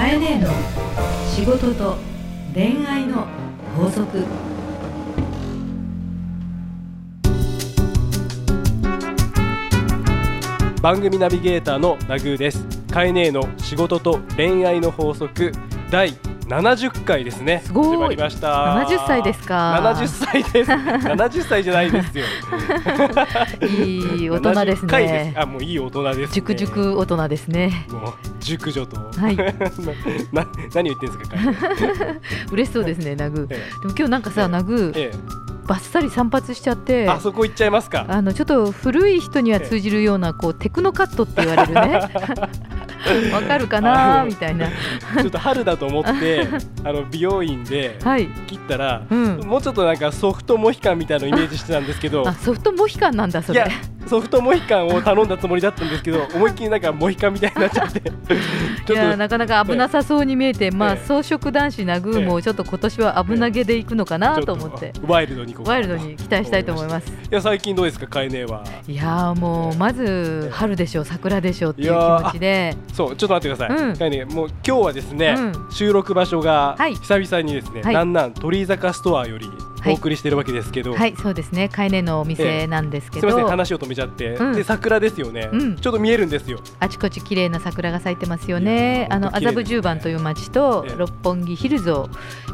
[0.00, 0.48] かえねえの
[1.28, 1.98] 仕事と
[2.54, 3.26] 恋愛の
[3.76, 4.24] 法則。
[10.80, 12.66] 番組ナビゲーターのナグーです。
[12.90, 15.52] カエネーの仕事と恋愛の法則。
[15.90, 16.14] 第
[16.50, 17.62] 70回ですね。
[17.64, 17.96] すごい。
[17.96, 18.74] 始まりました。
[18.84, 19.94] 70歳ですか。
[19.96, 20.70] 70歳です。
[20.74, 22.24] 70歳じゃないですよ。
[23.78, 27.86] いい大人です70回ねあもういい大人です、ね、熟熟大人ですね。
[27.90, 29.36] もう熟女と、はい。
[30.32, 31.36] なな何言ってんですか
[32.50, 33.46] 嬉しそうですねナグ。
[33.48, 35.12] えでも今日なんかさナグえ
[35.68, 38.06] バッサリ散髪しちゃってえあそこ行っちゃいますか。
[38.08, 42.00] あのちょっと古い人には通じるようなこうテクノカットって言われるね
[43.32, 44.24] わかるかな？
[44.24, 44.66] みたいな。
[44.68, 46.46] ちょっと春だと思って
[46.84, 48.26] あの美容院ではい。
[48.46, 49.40] 切ったら、うん。
[49.46, 52.26] もうちょっとなんかソフトモヒカンみたいなのイメージしてたんですけど。
[52.28, 53.64] あソフトモヒカンなんだそれ
[54.06, 58.00] ソフトモヒカンを頼んだつもりだったんですけど 思いっきりなんかモヒカンみたいになっちゃって。
[58.10, 64.92] いとやなかなか危なさそうに見えて、まあええ草食男子ナグーもちょっと今年は危なげでいくのかなと思って。
[64.92, 67.08] ちょっとワイルドにワイルドに期待したいと思います。
[67.08, 68.64] いや最近どうですかカエネは？
[68.88, 72.76] いやーもうまず春でしょう桜でしょうっていう気持ちで。
[72.92, 73.96] そうちょっと待ってください、うん。
[73.96, 75.52] カエネもう今日はですね、うん。
[75.72, 76.94] 収録場所がはい。
[76.94, 77.94] 久々にですね、はい。
[77.94, 81.68] なんなん鳥居坂ストアよりはいお送りしてるわけですけど、はいそうですね。
[81.68, 84.52] カエネのお店なんですけすみませんど、話を止めちゃって、うん。
[84.54, 85.76] で桜ですよね、うん。
[85.76, 86.60] ちょっと見えるんですよ。
[86.78, 90.96] あちこち綺麗な桜が咲いてますよいねあの麻布十番という町とええ。
[90.98, 92.08] 六本木ヒルズを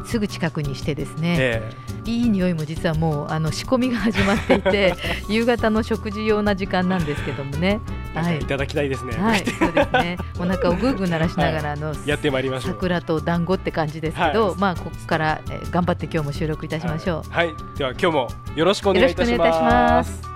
[0.07, 1.73] すぐ近くにしてですね、え
[2.05, 4.95] いい匂いも実はもうあの仕込みが始まっていて
[5.29, 7.81] 夕方の食事用な時間なんですけどもね。
[8.15, 8.39] はい。
[8.39, 10.17] いただきたいですね、はい そうですね。
[10.39, 14.55] お腹をグーグー鳴らしながら、あのやってまいりまし桜と団子って感じですけど、はい。
[14.59, 17.57] まあここから、えー頑張って今日も収録いたしましょう、はい、はい。
[17.77, 20.36] では今日もよろしくお願いいたします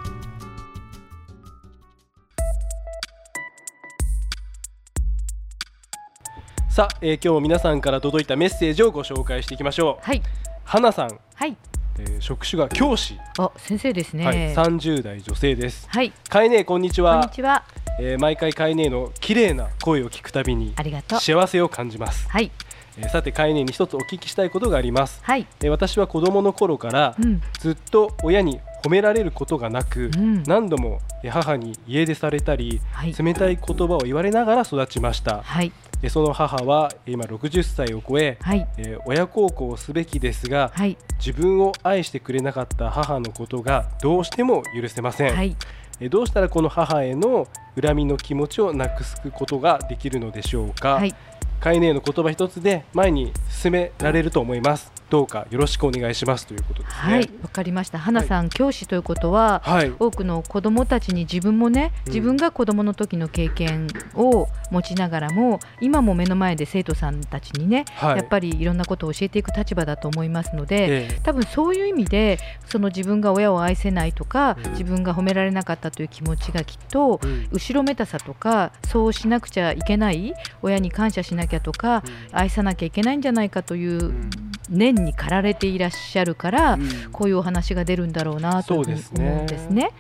[6.81, 10.07] さあ、えー今日も皆さんから届いたメッセージをご紹介していきましょう。
[10.07, 10.23] はい。
[10.65, 11.55] 花さん、はい。
[11.99, 14.25] えー職種が教師、あ先生ですね。
[14.25, 15.87] はい、30代女性です。
[15.91, 16.11] はい。
[16.31, 17.65] カエネこんにちこんには、ちは。
[18.01, 21.21] えー毎回カエネの綺麗な声を聞くたびにありがとう。
[21.21, 22.51] 幸せを感じます、はい。
[22.97, 25.47] えーさてカエネに一つお聞きしたいことがあります、はい。
[25.61, 27.43] えー私は子供の頃からうん。
[27.59, 30.43] ずっと親に褒められることがなく、うん。
[30.45, 33.13] 何度もえー母に家出されたりはい。
[33.13, 35.43] 冷たい言葉を言われながら育ちました。
[35.43, 35.71] はい
[36.03, 38.67] えーその母はえー今60歳を超えはい。
[38.79, 40.97] えー親孝行をすべきですがはい。
[41.19, 45.57] 自分を愛してくれなかった母のことがどうしても許せません、はい。
[46.01, 47.47] えーどうしたらこの母への
[47.81, 51.15] 恨みの気持ちをなくすことができるのでしょうか、はい
[51.61, 54.91] カイネの言葉一つで前に進められると思います。
[55.11, 57.13] どうかよろしくお願いしますということですね。
[57.13, 57.99] はいわかりました。
[57.99, 59.93] 花さん、教師ということははい。
[59.99, 62.13] 多くの子どもたちに自分もねうん。
[62.13, 68.19] 自分が子どもの時の経験を持ちながらも今も目の前で生徒さんたちにね、はい。
[68.19, 71.21] やっぱりいろんなことを教えていく立場だと思いますので、ええ。
[71.25, 74.71] 多分そういう意味でその自分が親を愛せないとか、うん。
[74.71, 77.49] 自分が褒められなかったという気持ちがきっとうん。
[77.51, 84.31] 後ろめたさとかそうしなくちゃいけない親に感謝しなきゃとか愛さなきゃいけないんじゃないかといううん。
[84.69, 86.89] 念に駆られていらっしゃるから、うん。
[87.11, 89.91] こういうお話が出るんだろうなと思うんですね。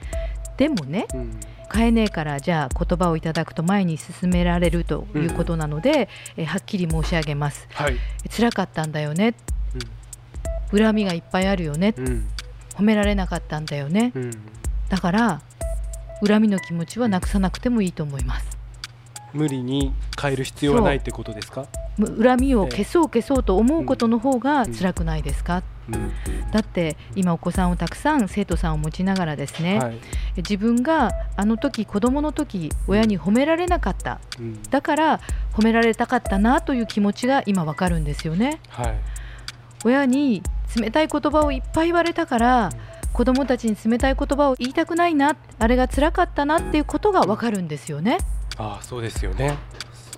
[0.56, 1.40] でもねうん。
[1.72, 7.66] 変えねえからじゃあ言葉をいただくと前に進められるということなので、えはっきり申し上げます。
[7.72, 7.96] はい、
[8.30, 9.34] 辛かったんだよね。
[10.70, 11.94] 恨みがいっぱいあるよね。
[11.96, 12.28] うんうん。
[12.74, 14.12] 褒められなかったんだよね。
[14.14, 14.30] うん。
[14.90, 15.40] だから
[16.26, 18.49] 恨みの気持ちはなくさなくてもいいと思います
[19.32, 21.66] 無理に変える必要はないってことですか？
[21.98, 24.74] む恨みを消そう消そうと思うことの方がうん。
[24.74, 25.64] 辛くないですか、うん
[26.52, 29.98] だって今お子さんをたくさん生徒さんを持ちながらですね、はい。
[30.36, 34.20] 自分があの時子供の時親に褒められなかった。
[34.38, 34.62] うん。
[34.70, 35.20] だから
[35.52, 38.60] 褒められたかったなという気持ちが今わかるんですよね。
[38.68, 38.94] はい。
[39.84, 40.42] 親に
[40.76, 42.70] 冷たい言葉をいっぱい言われたから
[43.12, 48.18] 子供たちに冷たい言葉を言いたくないなあれが辛かったなっていうことがわかるんですよね
[48.60, 49.56] ああそうですよね。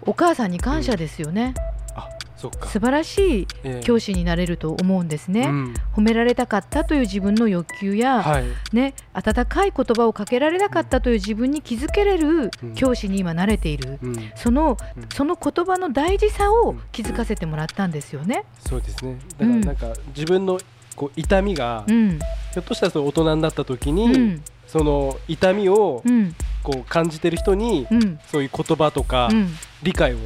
[0.05, 1.55] お母さんに感謝ですよね。
[1.95, 2.67] あそっか。
[2.67, 3.85] 素晴らしいええ。
[3.85, 5.75] 教師になれると思うんですね、うん。
[5.95, 8.45] 褒められたかったという自分の欲求や、はい。
[8.73, 12.75] ね、温かい言葉をかけられなかったという自分に気づけれるうん。
[12.75, 14.33] 教師に今慣れている、うん。
[14.35, 15.09] そのうん。
[15.15, 18.45] その言葉の大事さを気づかせてもらったんですよね。
[18.59, 19.19] そうですね。
[19.39, 20.59] だからなんか自分の
[20.97, 22.19] こう痛みがうん、
[22.53, 29.49] ひょっとしたらその大人になった時に、うん、その痛みをうん、こう感じてる人に、うん、そういう言葉とかうん。
[29.83, 30.17] 理解を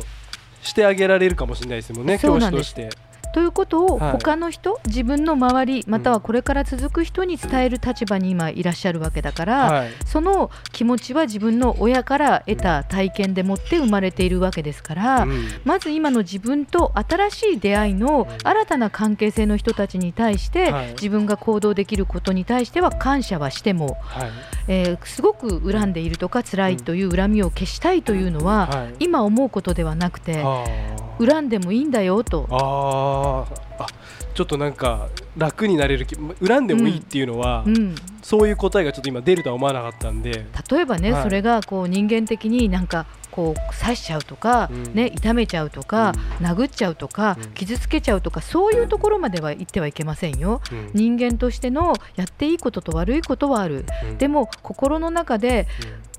[0.62, 2.90] してあげられるかもしれないですもんね、教師として。
[3.36, 4.12] ということをはい。
[4.12, 9.90] 他の人、自分の周りまたはこれから続く人に伝える立場に今いらっしゃるわけだから、はい。
[10.06, 15.48] その気持ちは自分の親から得た体験でもって生まれているわけですから、うん。
[15.64, 20.86] まず今の自分と新しい出会いの新たな関係性の人たちに対して、はい。
[20.92, 24.30] 自分が行動できることに対しては感謝はしても、はい。
[24.68, 28.94] えーすごく恨んでいるとか辛いという恨みを消したいというのは、はい。
[29.00, 32.46] 今思うことではなくて、はあ恨んでもいいんだよと。
[32.50, 33.86] あーあ
[34.34, 35.08] ちょっとなんか
[35.38, 36.14] 楽になれる気
[36.46, 40.46] 恨んでもいいっていうのは、うん、そういう答えがちょっと今出るとは思わなかったんで。
[40.70, 41.22] 例えばね、はい。
[41.22, 44.94] それがこう人間的になんかこう刺しちゃうとか、うん。
[44.94, 47.50] ね、痛めちゃうとか、う殴っちゃうとか、うん。
[47.52, 50.62] 傷つけちゃうとかそういうところまでは言ってはいけませんよ。
[50.72, 50.90] うん。
[50.94, 53.84] 人間としてのやっていいことと悪いことはある。
[54.04, 54.18] うん。
[54.18, 55.68] でも心の中で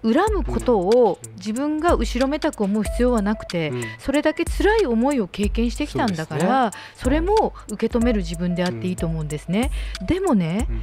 [0.04, 3.84] 恨むことを自分が後ろめたく思う必要はなくて、うん。
[3.98, 9.72] それだけ辛い思いを経験してきたんだからそ,、れも受け止める自分であっていいと思うんですね。
[10.06, 10.82] でもねうん。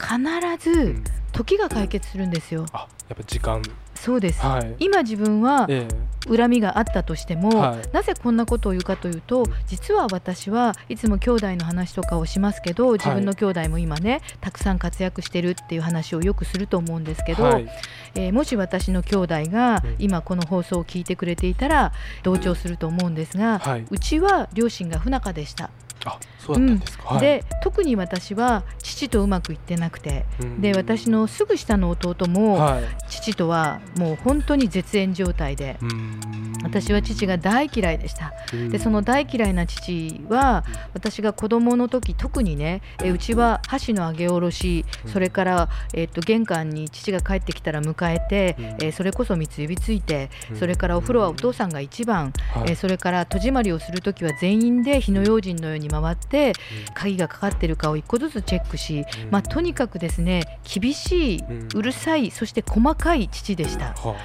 [0.00, 1.04] 必うずん。
[1.32, 2.66] 時が解決するんですよ。
[2.72, 3.62] あやっぱ時間
[4.00, 4.76] そうです、はい。
[4.78, 5.86] 今自分はえ
[6.28, 7.88] 恨みがあったとしても、はい。
[7.92, 9.54] なぜこんなことを言うかというと、うん。
[9.66, 17.68] 実は私はいつも兄弟の話とかをしますけど自分の兄弟も今ねたくさん活躍してるっていう話をよくすると思うんですけど、はい。
[18.14, 19.96] えーもし私の兄弟がうん。
[19.98, 21.92] 今この放送を聞いてくれていたら
[22.22, 23.86] 同調すると思うんですが、はい。
[23.90, 25.70] うちは両親が不仲でした。
[26.04, 27.20] あそうだったんですか、はい。
[27.20, 30.60] で特に私は父とうまくいってなくてうん。
[30.60, 32.84] で私のすぐ下の弟もはい。
[33.08, 36.20] 父とはもう本当に絶縁状態でうん。
[36.62, 38.32] 私は父が大嫌いでした。
[38.52, 38.70] うん。
[38.70, 40.64] でその大嫌いな父は
[40.94, 45.10] 私が子供の時特にねえうちは箸の上げ下ろしうん。
[45.12, 48.64] それから、えっと玄関に父が帰ってきたら迎えて、うん。
[48.64, 50.56] えーそれこそ三つ指ついてうん。
[50.56, 52.70] それからお風呂はお父さんが一番、はい。
[52.70, 56.52] えーそれから戸締まりをする時は全員で火の用心のように回って
[56.94, 59.30] 鍵がかかってるかを一個ずつチェックし、うん。
[59.30, 61.40] まあ、とにかくですね厳しい、
[61.74, 63.94] うるさいそして細かい父でした。
[63.94, 64.16] は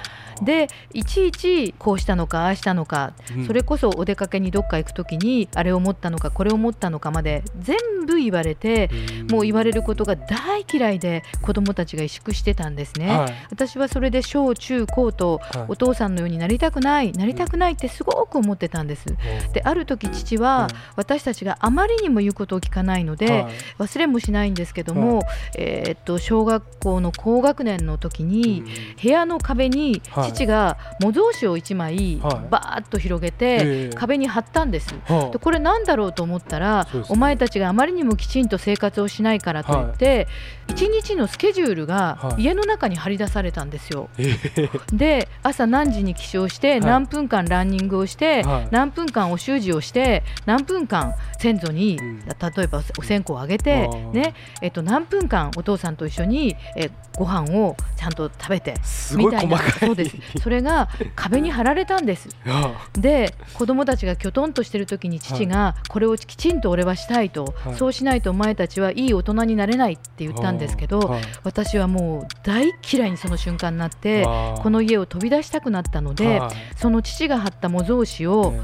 [0.42, 3.46] でいちいちこうしたのかああしたのか、うん。
[3.46, 8.90] それこそお出かけにどっか行く時にあれを持ったのかこれを持ったのかまで全部言われて、
[9.24, 9.32] ん。
[9.32, 13.08] もう言われることが大嫌いで子供たちが萎縮してたんですね。
[13.08, 13.34] はい。
[13.50, 15.64] 私はそれで小中高とはい。
[15.68, 19.06] お父さんのようになりたくないなりたくないってすごく思ってたんです。
[19.52, 20.76] である時父はうん。
[20.96, 23.54] 私たちがあまりにも言うことを聞かないので、はい。
[23.78, 25.22] 忘れもしないんですけども、
[25.56, 28.64] えーっと小学校の高学年の時に、
[29.02, 32.50] 部屋の壁にはい父が模造紙を1枚はい。
[32.50, 33.94] バーッと広げてええ。
[33.94, 34.94] 壁に貼ったんです。
[35.06, 40.28] はでこれなんだろうと思ったら、お前たちがあまりにもきちんと生活をしないからと言って、
[40.68, 42.42] 一日のスケジュールがはい。
[42.42, 44.08] 家の中に張り出されたんですよ。
[44.18, 44.70] ええ。
[44.92, 46.80] で朝何時に起床してい。
[46.80, 48.68] 何分間ランニングをして、はい。
[48.70, 52.18] 何分間お習字をして何分間先祖に、うん。
[52.20, 59.70] 例えばお線香をあげてねえっと、何分間お父さんと一緒に、えご飯をちゃんと食べてすごい細かい。
[59.86, 62.28] そうです それが壁に貼られたんです。
[62.46, 67.74] あで子供たちがきょとんとしてる時に父がこれをきちんと俺はしたいと、はい。
[67.74, 71.22] そうしないとお前たちはいい大人になれないって言ったんですけど、はい。
[71.44, 76.50] 私はもう大嫌いにその瞬間になってこの家を飛び出したくなったので、はい。
[76.76, 78.54] その父が貼った模造紙を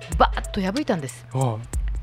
[0.00, 1.26] えバーッと破いたんです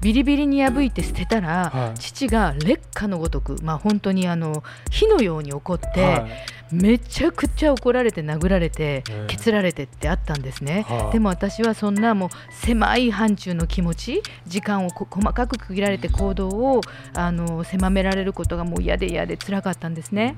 [0.06, 1.98] ビリビリに破いて捨てたら、はい。
[1.98, 6.28] 父が劣化のごとく、まあ、本当にあの火のように怒って、いは
[6.72, 6.76] い。
[6.76, 9.26] めちゃくちゃ怒られて殴られて、ええ。
[9.30, 16.82] 蹴つられてってあったんですね、はあでも私はそんなもう狭い範疇の気持ち時間をこ細かく区切られて行動を
[17.16, 20.36] あの狭められることがもう嫌で嫌で辛かったんですね。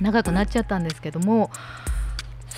[0.00, 1.50] 長くなっちゃったんですけども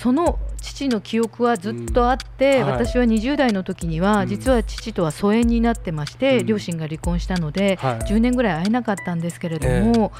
[0.01, 2.63] その父の記憶はずっとあって、うん。
[2.63, 2.71] はい。
[2.85, 4.27] 私は20代の時には、うん。
[4.27, 6.45] 実は父とは疎遠になってまして、うん。
[6.45, 7.99] 両親が離婚したので、はい。
[7.99, 10.11] 10年ぐらい会えなかったんですけれども、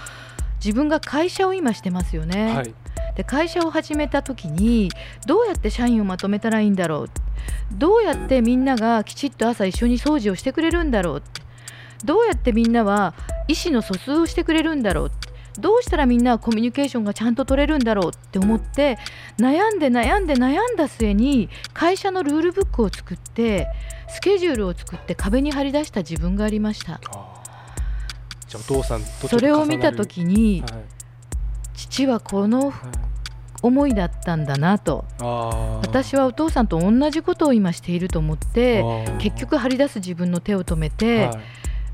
[0.63, 2.55] 自分が会社を今してますよね。
[2.55, 2.73] はい。
[3.15, 4.89] で会社を始めた時に
[5.25, 7.09] どうやって社員をまとめたらいいんだろう？
[7.73, 11.23] どうやってみんながきちっと朝一緒に掃除をしてくれるんだろう？
[12.05, 13.13] どうやってみんなは
[13.49, 15.11] 意思の疎通をしてくれるんだろう？
[15.59, 18.97] どうしたらみんなはコミュニケーションがちゃんと取れるんだろうって思って
[19.37, 23.67] 悩んで悩んで悩んだ末に会社のルールブックを作って
[24.07, 26.99] スケジュールを作って壁に貼り出した自分がありました。
[28.47, 30.71] じゃあお父さんそれを見た時にはい。
[31.75, 32.73] 父はこのはい。
[33.61, 35.03] 思いだったんだなと。
[35.83, 38.85] 私はお父さんと同じことを今していると思って
[39.19, 41.39] 結局張り出す自分の手を止めて、はい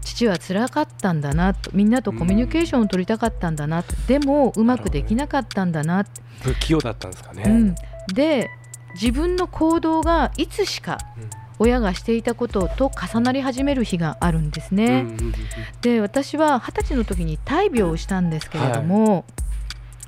[0.06, 6.06] 父は辛かったんだなとみんなとコミュニケーションを取りたかったんだなとでもうまくできなかったんだな、
[6.42, 7.76] 不器用だったんですかね、うん、
[8.14, 8.50] で
[8.94, 11.00] 自分の行動がいつしか
[11.58, 15.06] 親がしていたことと重なり始める日があるんですね。
[15.82, 19.26] で私は二十歳の時に大病をしたんですけれども、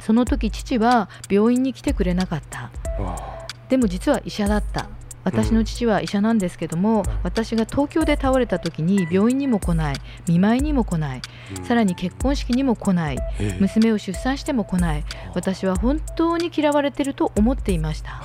[0.02, 2.70] その時父は病院に来てくれなかった。
[3.70, 4.90] でも実は医者だった
[5.28, 9.96] 私の父は医者なんですけども、私が東京で倒れた時に病院にも来ない
[10.28, 11.22] 見舞いにも来ない
[11.62, 13.58] あさらに結婚式にも来ないええ。
[13.60, 15.04] 娘を出産しても来ない
[15.36, 18.22] 私は本当に嫌われてると思っていました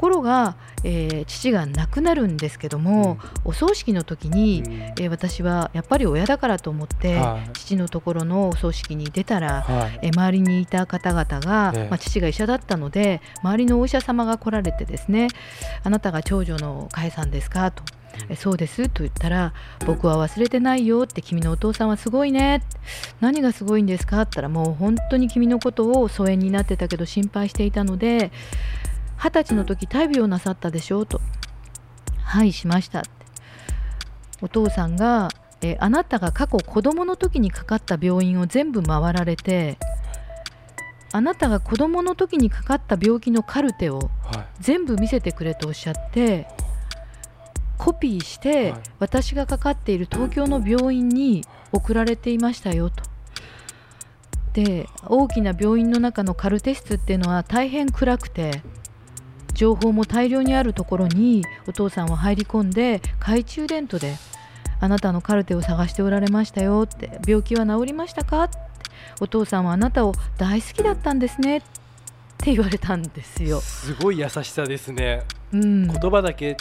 [0.00, 15.28] ころが、えー父が亡くなるんですけども、お葬式の時に、うんえー私はやっぱり親だからと思って、はい父のところのお葬式に出たら、はいえー周りにいた方々が、ええまあ、父が医者だったので周りのお医者様が来られてですね
[15.84, 17.82] 「あなたが長女の佳恵さんですか?」と。
[18.28, 19.54] えそうですと言ったら
[19.86, 22.60] 僕は忘れてないよって君のお父さんはすごいね
[23.20, 28.30] 何がすごいんですかって言ったらもう本当に君のことを疎遠になってたけど心配していたので
[29.22, 31.20] 二十歳の時大病なさったでしょうと。
[32.22, 33.10] はいしましたって。
[34.40, 35.28] お父さんが、
[35.60, 39.76] えーあなたが過去子供の時にかかった病院を全部回られて
[41.12, 44.46] あなたが子供の時にかかった病気のカルテをはい。
[44.60, 46.46] 全部見せてくれとおっしゃって
[47.76, 48.80] コピーして、はい。
[49.00, 53.02] 私がかかっている東京の病院に送られていましたよと。
[54.54, 58.62] で大きな病院の中のカルテ室っていうのは大変暗くて
[59.54, 64.16] 情報も大量にあるところにお父さんは入り込んで懐中電灯で
[64.80, 68.58] 「あなたのカルテを探しておられましたよ」って「病気は治りましたか?」って
[69.20, 71.62] 「お父さんはあなたを大好きだったんですね」っ
[72.38, 73.60] て言われたんですよ。
[73.60, 76.56] すごい優しさですねうん言葉だけ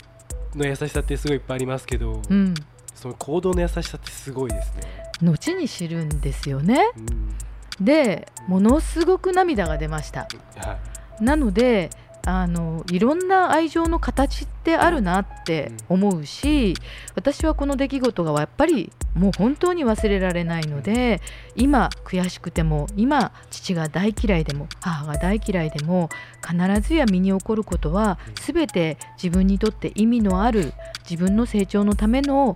[0.55, 2.53] の優しさってすごいいっぱいありますけど、うん、
[2.95, 4.81] その行動の優しさってすごいですね、
[5.21, 6.79] 後に知るんですよね。
[6.97, 7.35] うん
[7.79, 10.27] でものすごく涙が出ました。
[10.57, 11.89] はいなので
[12.29, 16.75] あのいろんな愛情の形ってあるなって思うし
[17.15, 21.21] 私はこの出来事がやっぱりもう本当に忘れられないので
[21.55, 26.09] 今悔しくても今父が大嫌いでも母が大嫌いでも
[26.45, 30.73] 必ずや身に起こることは全て自分にとって意味のある
[31.09, 32.53] 自分の成長のための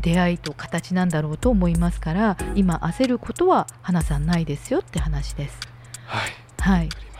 [0.00, 5.60] 出会いと形なんだろうと思いますから今焦ることは花さんないですよって話です。
[6.06, 6.30] はい。
[6.58, 7.11] はい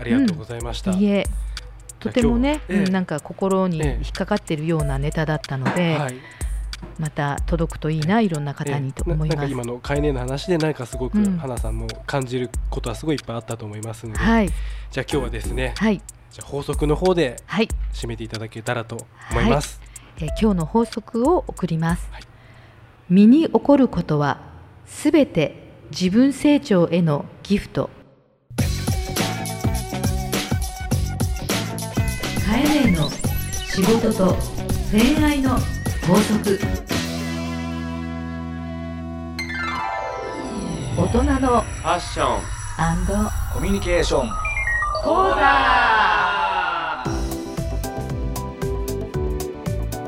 [0.00, 1.24] ありがとうございました、いえ。
[1.98, 2.78] とてもね、ええ。
[2.84, 6.14] うんなんか心にええ引っかかってるようなネタだったので、はい
[6.98, 9.52] また届くといいないろんな方にと思います。
[9.52, 11.36] 今の飼い主の話でなんかすごくうん。
[11.36, 14.48] 花さんも感じることはすごいいっぱいあったと思いますので、はい。
[14.48, 16.00] じゃあ今日はですねはい。
[16.30, 19.90] じゃあ法則の方ではい、締めていただけたらと思います、えー
[20.40, 22.08] 今日の法則を送ります。
[22.12, 22.22] はい。
[23.08, 24.40] 身に起こることは
[24.86, 27.90] すべて自分成長へのギフト。
[33.80, 34.36] 仕事と
[34.92, 35.52] 恋愛の
[36.06, 36.60] 法則。
[40.98, 42.40] 大人のファッション
[43.54, 44.28] コミュニケーション。
[45.02, 45.40] 講座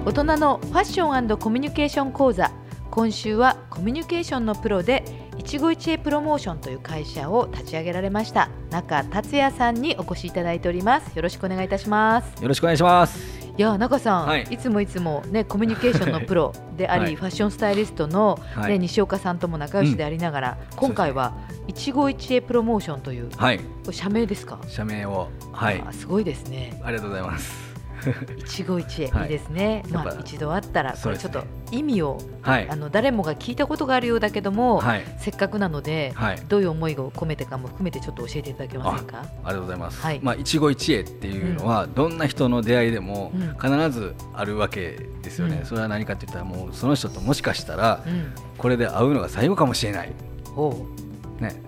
[0.04, 2.50] 大人のファッションコミュニケーション講座。
[2.90, 5.02] 今週はコミュニケーションのプロで
[5.38, 11.16] 一期一会プロモーションという会社を立ち上げられました中達也さんにお越しいただいております。
[11.16, 12.42] よろしくお願いいたします。
[12.42, 14.46] よろしくお願いしますいや中さん、はい。
[14.50, 17.14] い、つもいつもねコミュニケーションの プロであり、はい。
[17.16, 18.78] ファッションスタイリストの、ねはい。
[18.78, 21.34] 西岡さんとも仲良しでありながら、今回は
[21.66, 23.58] 一期一会プロモーションというこはい。
[23.58, 25.28] れ社名ですか、社名を。
[25.52, 25.84] はい。
[25.86, 26.80] あすごいですね。
[26.82, 27.71] ありがとうございます
[28.38, 29.22] 一期一会、はい。
[29.24, 29.84] い、いですね。
[29.90, 32.68] まあ一度会ったらこれちょっと意味を、はい。
[32.68, 35.04] あの誰もが聞いたことがあるようだけども、はい。
[35.18, 36.36] せっかくなので、はい。
[36.48, 39.18] どういう思いを込めてかも含めてちょっと教えていただけませんか？
[39.20, 40.20] ありがとうございます、はい。
[40.22, 43.56] まあ一期一会っていうのは、どんな人の出会いでもうん。
[43.58, 45.66] 必ずあるわけですよね、うん。
[45.66, 50.12] それは何かって言ったらもうその人ともしかしたらうん、これで会うのが最後かもしれない。
[51.40, 51.62] ね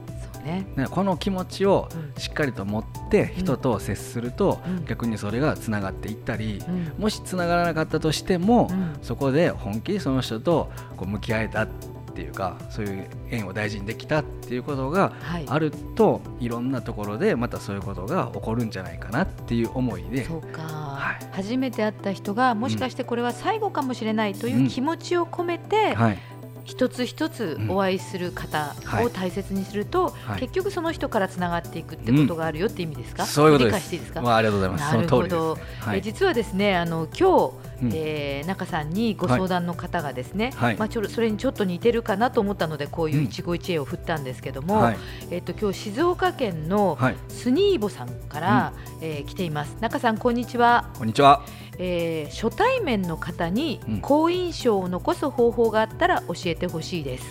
[0.45, 0.67] ね。
[0.77, 2.21] ねこの気持ちをうん。
[2.21, 4.85] しっかりと持って人と接すると、うん。
[4.85, 6.93] 逆にそれがつながっていったり、うん。
[7.03, 8.97] もしつながらなかったとしても、うん。
[9.03, 11.69] そこで本気でその人とこう向き合えたっ
[12.17, 15.47] ていうかそういう縁を大事にできたっていうことがはい。
[15.49, 20.25] あるといろんなところでまたそういうことが起こるんじゃないかなっていう思いで。
[20.25, 21.27] そうか、はい。
[21.33, 24.69] 初めて会った人がもしかしてこれは最後かもしれないといううん。
[24.69, 26.19] 気持ちを込めて、はい
[26.65, 30.41] 一つ一つお会いする方を大切にすると、はい。
[30.41, 33.81] 結局その人からつながっていくってことがあるよって意味ですか、そういうこと理です。
[33.81, 34.95] 解していいですか、まあ、ありがとうございます。
[34.97, 35.59] なるほど。
[35.93, 37.53] え実はですねあの今日、
[37.83, 37.91] うん。
[37.95, 40.77] えー中さんにご相談の方がですね、はい。
[40.77, 43.25] まあ、ちょろそれにちょっと似てるかなと思ったのでこういううん。
[43.25, 44.97] 一期一会を振ったんですけども、はい。
[45.31, 47.17] えっと今日静岡県のはい。
[47.29, 49.77] スニーボさんから、えー来ています。
[49.81, 51.43] 中さんこんにちは、こんにちは
[51.79, 54.01] えー初対面の方にうん。
[54.01, 57.25] 好印象を残す方法があったら教えてほしいです、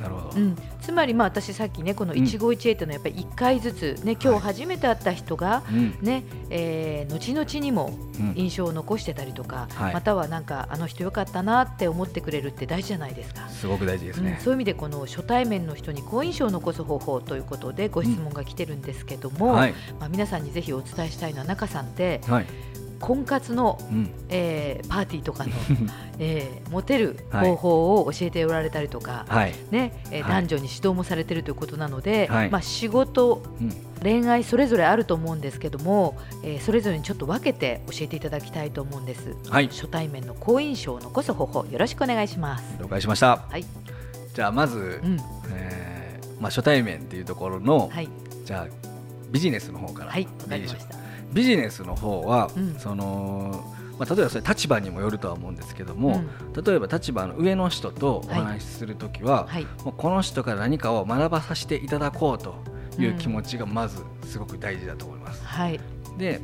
[0.00, 5.98] なるほど、うん、つまりまあ私さっきねこの一期一会っていうのはやっぱり1回ずつね今日初めて会った人がうん。
[6.00, 8.34] ね、えー後々にもうん。
[8.36, 9.94] 印象を残してたりとか、はい。
[9.94, 13.48] またはなんかあの人よかったなって思ってくれるって大事じゃないですか。
[13.48, 14.26] すごく大事ですうん。
[14.26, 19.74] ね、そういう意味でこの初対面の人に好印象を残す方法ということでご質問が来てるんですけども、はい。
[19.98, 22.46] まあ、皆さんにぜひお伝えしたいのは中さんってはい
[23.00, 24.10] 婚活の、うん。
[24.28, 25.50] えーパーティーとかの、
[26.18, 30.42] えーモテる方法を教えておられたりとか、はい、ねえーはい。
[30.42, 32.50] 男女に指導もされてるということなので、はい。
[32.50, 33.72] まあ、仕事うん。
[34.02, 39.34] 恋愛それぞれあると思うんですけども、えーそれぞれにちょっと分けて教えていただきたいと思うんです。
[39.48, 39.68] はい。
[39.68, 42.64] 初対面の好印象を残す方法よろしくお願いします。
[42.80, 43.44] 了解しました。
[43.48, 43.64] はい、
[44.34, 45.18] じゃあまず、うん、
[45.52, 48.08] えーまあ、初対面っていうところの、はい、
[48.44, 48.90] じゃあ
[49.30, 50.99] ビジネスの方からはい、わかりました。
[51.32, 52.74] ビジネスの方は、うん。
[52.78, 53.64] その
[54.00, 56.24] まあ、例えばそれ立場にもよるとは思うんですけども、
[56.64, 62.54] 例えば立場の上の人とお話しするときは、はい、もうこの人から何かを学ばさせていただこうと
[62.98, 65.44] いう気持ちがまずすごく大事だと思います。
[65.44, 65.78] はい、
[66.16, 66.40] で、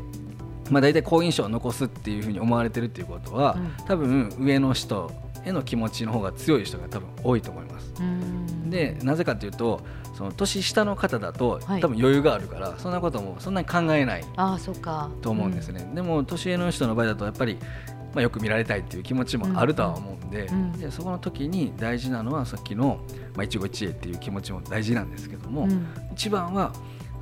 [0.71, 3.87] まあ、大体好印象を残すっていうふうに思われてるっていうことは、うん。
[3.87, 5.11] 多分上の人
[5.47, 7.91] への気持ちの方が強い人が多分多いと思います。
[8.01, 8.69] うん。
[8.69, 9.81] でなぜかというと
[10.17, 11.81] その年下の方だと、はい。
[11.81, 15.11] 多分余裕があるからそんなこともそんなに考えないああ、そうか。
[15.21, 17.59] と思うんですね、でも年上の人の場合だとやっぱり、
[18.15, 20.73] まあ、よく見られたいっていう気持ちもあるとは思うんで,、うん。
[20.73, 23.01] でそこの時に大事なのはさっきの、
[23.35, 26.73] まあ、一期一会っていう気持ちも大事なんですけども、うん、うん一番は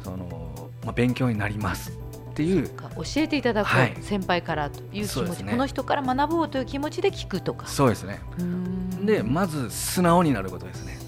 [0.05, 1.91] その、まあ、勉強になります
[2.31, 2.91] っていうか。
[2.95, 3.97] 教えていただこう、はい。
[4.03, 5.51] 先輩からという気持ち、ね。
[5.51, 7.67] この人から学ぼうという気持ちで聞くとか。
[7.67, 8.21] そうですね。
[8.39, 9.07] うん。
[9.07, 10.99] でまず素直になることですね。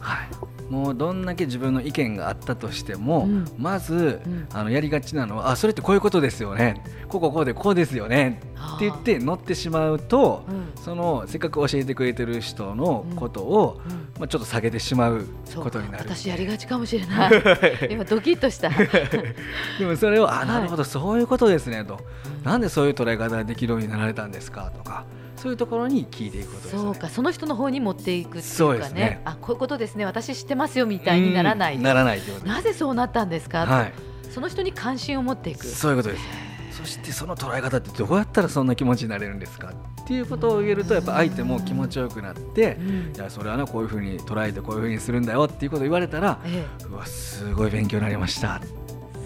[0.00, 3.46] はいもうどんだけ自分の意見があったとしても、うん。
[3.58, 4.48] まず、うん。
[4.54, 6.82] あのやりがちなのはあそれってこういうことですよね。
[7.10, 8.40] こうこうこうでこうですよね。
[8.76, 10.82] って言って乗ってしまうと、うん。
[10.82, 13.92] そのせっかく教えてくれてる人のことを、うん。
[14.18, 15.26] まあ、ちょっと下げてしまう
[15.56, 16.04] ことになる。
[16.08, 17.32] 私やりがちかもしれない。
[17.92, 18.70] 今ドキッとした。
[19.78, 20.48] でもそれをあはい。
[20.48, 22.00] なるほど、そういうことですねと、
[22.44, 25.04] なんでそういう捉え方ができるようになられたんですかとか
[25.42, 26.82] そういうところに聞いていくことですね。
[26.82, 29.22] そうかその人の方に持っていくっていうそうかねね。
[29.24, 30.04] あこういうことですね。
[30.04, 31.76] 私知ってますよみたいにならない。
[31.76, 31.82] うん。
[31.82, 33.92] ならないなぜそうなったんですか、はい。
[34.30, 35.66] その人に関心を持っていく。
[35.66, 36.22] そういうことです。
[36.78, 39.72] そしてその捉え方ってどうやったらそんな気持ちになれるんですか？
[40.02, 43.12] っていうことを言えるとやっぱ相手も気持ちよくなってうん。
[43.14, 46.64] いやそれはなこういうふうに捉えてこういうふうにするんだよっていうことを言われたらえ。
[46.88, 48.60] うわすごい勉強になりました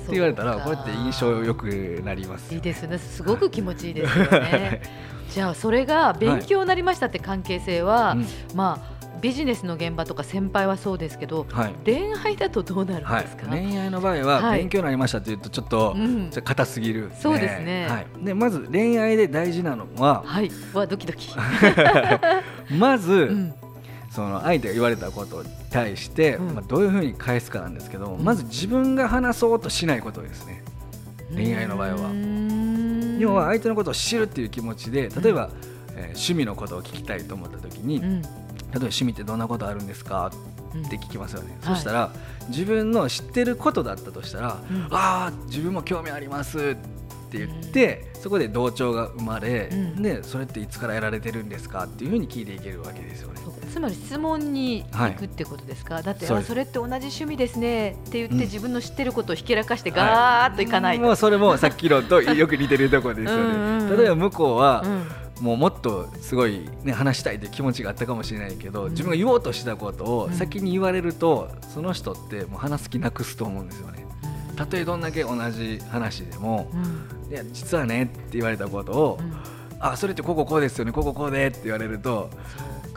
[0.07, 1.67] ってえ言われたらこうやって印象よく
[2.05, 2.99] なりますよいいですね。
[2.99, 4.81] すごく気持ちいいですよね。
[5.31, 8.27] じゃあそれが勉強になりましたって関係性は、うん。
[8.55, 11.75] まあビジネスの現場とか先輩はそうですけどはい。
[11.85, 14.59] 恋愛だとどうなるんはいですか、、恋愛の場合ははい。
[14.61, 16.31] 勉強になりましたっていうとちょっとうん。
[16.31, 17.87] ちょっと硬すぎる、そうですね。
[17.89, 20.51] はい、でまず恋愛で大事なのははい。
[20.75, 21.31] わドキドキ、
[22.79, 23.55] まず、うん
[24.17, 26.55] その相手が言われたことに対して、うん。
[26.55, 30.65] まあ、どういうふうに返すかなんですけどまず自分が話そうとしないことですね。
[31.35, 33.19] 恋愛の場合は。
[33.19, 35.51] 要は相手のことを知るっていう気持ちで例えば、
[35.97, 38.23] えー趣味のことを聞きたいと思った時に、うん。
[38.23, 40.31] 例えば趣味ってどんなことあるんですか？
[40.75, 40.87] うん。
[40.87, 42.11] って聞きますよね、はいそしたら
[42.49, 44.83] 自分の知ってることだったとしたら、うん。
[44.91, 46.96] ああ自分も興味ありますって
[47.39, 50.03] 言って、そこで同調が生まれ、うん。
[50.03, 53.41] でそれっていつからやられてるんですかっていうふうに聞いていけるわけですよね。
[53.73, 58.41] つまり質問に行くってことですか、だってそれって同じ趣味ですねって言って、うん。
[58.41, 63.43] 自分の知ってることをひけらかしてガーッといかないと、もうそれもさっきのとよく似てるところですよね。
[63.43, 63.99] うんうんうん。
[63.99, 65.07] 例えば向こうは、うん。
[65.45, 68.91] もうもっとすごい、ね、話したいという気持ちがあったかもしれないけど、うん。
[68.93, 70.33] 自分が言おうとしたことをうん。
[70.33, 74.06] 先に言われると、その人ってもう話す気なくすと思うんですよね。
[74.57, 76.77] たとえどんだけ同じ話でもう
[77.29, 79.33] ん「いや実はね」って言われたことをうん
[79.79, 82.31] 「あそれってこうこうこうですよねこうこうこうで」って言われると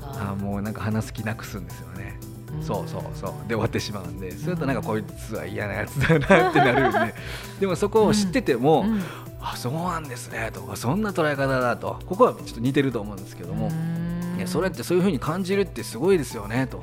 [0.02, 2.20] あもうなんか話す気なくすんですよね。
[2.54, 2.64] うん。
[2.64, 3.32] そうそうそう。
[3.48, 7.16] で終わってしまうんでそれとなんかこいつは嫌なやつだなってなるんで
[7.62, 9.02] でもそこを知ってても、うん。
[9.42, 14.38] あそうなんですねとかそんな捉え方だとここはちょっと似てると思うんですけども、うん。
[14.38, 16.82] いやそれってそういうふうに感じるってすごいですよねと、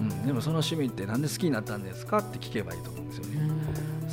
[0.00, 0.10] うん。
[0.10, 3.61] うん、でもその趣味ってなんで好きになったんですかって聞けばいいと思うんですよね。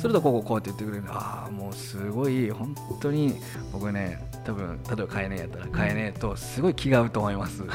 [0.00, 1.04] んそれとこうこうこうって言ってくれる。
[1.08, 3.34] ああもうすごい本当に
[3.72, 7.62] 僕ね多分例えばカエネやったらカエネとすごい気が合うと思います。
[7.64, 7.66] っ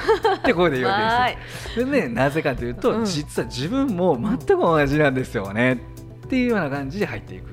[0.43, 1.41] てここで言うわはけで
[1.73, 1.85] すよ。
[1.85, 3.05] でねなぜかというと、うん。
[3.05, 5.73] 実は自分も全く同じなんですよね。
[5.73, 7.51] っていうような感じで入っていく。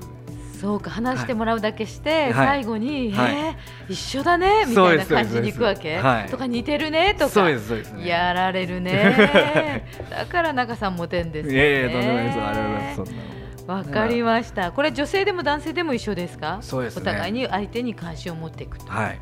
[0.59, 2.33] そうか話してもらうだけして、はい。
[2.33, 3.35] 最後に、はい。
[3.35, 3.55] えー
[3.89, 6.29] 一緒だねみたいな感じに行くわけ、はい。
[6.29, 7.45] とか似てるねとか。
[7.45, 7.59] ね。
[8.07, 9.85] やられるね。
[10.09, 12.39] だから中さんモテんですよいねやいやとんでもないです。
[12.39, 14.71] ありがとうございますそんなのわかりました。
[14.71, 16.59] これ女性でも男性でも一緒ですか？
[16.61, 17.01] そうですね。
[17.01, 18.85] お互いに相手に関心を持っていくと。
[18.87, 19.19] わ、はい。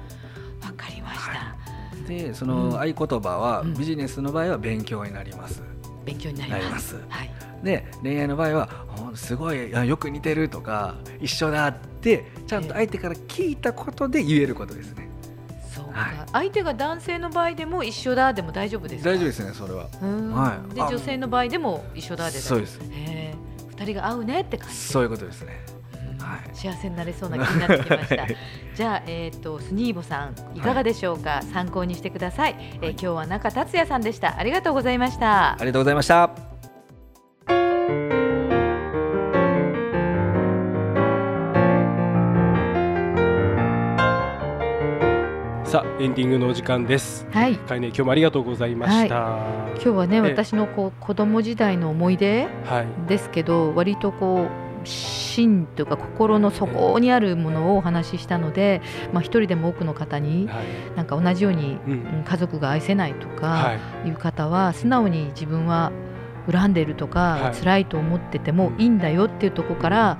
[0.78, 1.56] かりました、は
[2.08, 2.70] でそうん。
[2.72, 3.74] の合言葉は、うん。
[3.76, 5.62] ビジネスの場合は勉強になります。
[6.06, 6.96] 勉強になります。
[7.10, 7.32] はい。
[7.64, 8.70] で恋愛の場合は
[9.14, 15.08] すごいあよく似てるとか一緒だってちゃんと相手から聞いたことで言えることですね。
[15.72, 16.28] そうか、はい。
[16.32, 19.12] 相手が男性の場合でも一緒だでも大丈夫ですか？
[19.12, 19.90] 大丈夫ですねそれは。
[20.74, 22.80] で女性の場合でも一緒だでそうです。
[22.80, 23.11] へえ
[23.82, 25.60] 二人が合うねって感じそういうことですね。
[26.12, 26.18] うん。
[26.20, 26.56] はい。
[26.56, 28.28] 幸せになれそうな気になってきました。
[28.76, 34.38] じゃあ、えー、とスニーボさんいかがでしょうか、参考にしてください、えー今日は中達也さんでした。
[34.38, 35.54] ありがとうございました。
[35.54, 36.51] ありがとうございました
[45.72, 47.26] さあエンディングのお時間です。
[47.32, 47.56] はい。
[47.56, 49.38] かえね今日もありがとうございました、
[49.76, 50.22] 今日はね、ええ。
[50.24, 53.08] 私のこう子供時代の思い出はい。
[53.08, 54.50] ですけど割とこ
[54.84, 58.82] う心というか心の底にあるものをお話ししたので、
[59.14, 60.66] まあ、一人でも多くの方にはい。
[60.98, 61.92] なんか同じように、うん。
[61.94, 64.10] うん家族が愛せないとはかい。
[64.10, 65.94] いう方は素直に自分は
[66.52, 67.56] 恨んでるとか、はい。
[67.56, 70.18] 辛いと思っててもいいんだよっていうところから